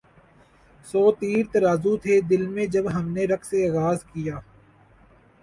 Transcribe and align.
سو 0.85 1.01
تیر 1.19 1.43
ترازو 1.53 1.93
تھے 2.03 2.15
دل 2.29 2.43
میں 2.53 2.65
جب 2.73 2.85
ہم 2.95 3.05
نے 3.15 3.23
رقص 3.33 3.53
آغاز 3.67 3.99
کیا 4.11 4.35